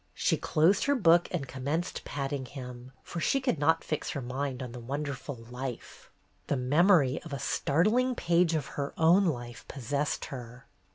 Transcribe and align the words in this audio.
She 0.15 0.35
closed 0.35 0.85
her 0.85 0.95
book 0.95 1.27
and 1.29 1.47
commenced 1.47 2.03
patting 2.05 2.45
him, 2.47 2.91
for 3.03 3.19
she 3.19 3.39
could 3.39 3.59
not 3.59 3.83
fix 3.83 4.09
her 4.09 4.19
mind 4.23 4.63
on 4.63 4.71
the 4.71 4.79
wonderful 4.79 5.35
"Life." 5.51 6.09
The 6.47 6.57
memory 6.57 7.21
of 7.21 7.33
a 7.33 7.37
startling 7.37 8.15
page 8.15 8.55
of 8.55 8.65
her 8.81 8.95
own 8.97 9.27
life 9.27 9.63
possessed 9.67 10.25
her. 10.33 10.65